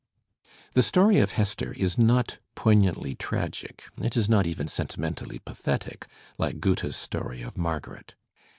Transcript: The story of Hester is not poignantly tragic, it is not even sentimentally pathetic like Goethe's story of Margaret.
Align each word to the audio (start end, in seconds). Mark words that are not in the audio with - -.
The 0.73 0.81
story 0.81 1.19
of 1.19 1.33
Hester 1.33 1.73
is 1.73 1.95
not 1.95 2.39
poignantly 2.55 3.13
tragic, 3.13 3.83
it 4.01 4.17
is 4.17 4.27
not 4.27 4.47
even 4.47 4.67
sentimentally 4.67 5.37
pathetic 5.37 6.07
like 6.39 6.59
Goethe's 6.59 6.95
story 6.97 7.43
of 7.43 7.55
Margaret. 7.55 8.15